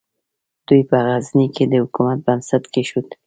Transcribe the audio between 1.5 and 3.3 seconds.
کې د حکومت بنسټ کېښود.